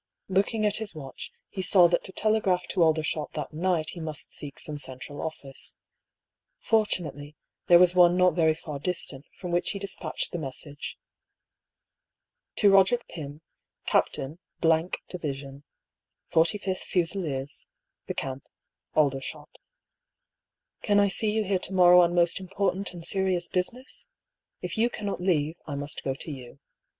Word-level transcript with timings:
Looking 0.29 0.65
at 0.65 0.77
his 0.77 0.95
watch, 0.95 1.31
he 1.47 1.61
saw 1.61 1.87
that 1.87 2.03
to 2.05 2.11
telegraph 2.11 2.65
to 2.69 2.81
Aldershot 2.81 3.33
that 3.33 3.53
night 3.53 3.91
he 3.91 3.99
must 3.99 4.31
seek 4.33 4.57
some 4.57 4.79
central 4.79 5.21
office. 5.21 5.77
Fortunately, 6.57 7.35
there 7.67 7.77
was 7.77 7.93
one 7.93 8.17
not 8.17 8.33
very 8.33 8.55
far 8.55 8.79
distant, 8.79 9.27
from 9.39 9.51
which 9.51 9.69
he 9.69 9.77
despatched 9.77 10.31
this 10.31 10.41
message:—" 10.41 10.97
To 12.55 12.71
Roderick 12.71 13.07
Pym^ 13.09 13.41
Captain— 13.85 14.39
Division^" 14.59 15.61
J/Sth 16.33 16.83
Fusiliers^ 16.83 17.67
The 18.07 18.15
Camp^ 18.15 18.45
Aldershot" 18.95 19.59
Can 20.81 20.99
I 20.99 21.09
see 21.09 21.29
you 21.29 21.43
here 21.43 21.59
to 21.59 21.73
morrow 21.73 22.01
on 22.01 22.15
most 22.15 22.39
important 22.39 22.91
and 22.95 23.05
serious 23.05 23.47
business 23.47 24.07
f 24.09 24.13
If 24.71 24.79
you 24.79 24.89
cannot 24.89 25.21
leave, 25.21 25.57
I 25.67 25.75
must 25.75 26.03
go 26.03 26.15
to 26.15 26.31
you. 26.31 26.57